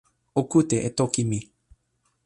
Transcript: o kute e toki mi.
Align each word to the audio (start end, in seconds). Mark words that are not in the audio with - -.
o 0.39 0.41
kute 0.51 0.77
e 0.87 0.89
toki 0.97 1.21
mi. 1.29 1.39